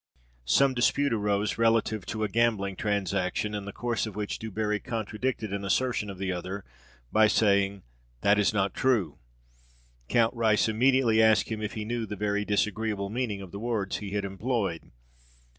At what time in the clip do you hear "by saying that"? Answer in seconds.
7.11-8.39